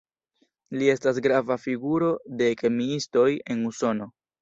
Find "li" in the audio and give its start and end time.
0.77-0.87